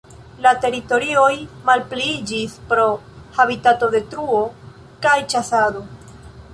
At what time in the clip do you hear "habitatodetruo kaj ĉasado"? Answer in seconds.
3.39-5.91